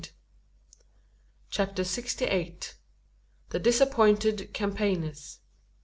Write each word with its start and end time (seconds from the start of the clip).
CHAPTER 1.51 1.83
SIXTY 1.83 2.25
EIGHT. 2.25 2.73
THE 3.49 3.59
DISAPPOINTED 3.59 4.51
CAMPAIGNERS. 4.51 5.39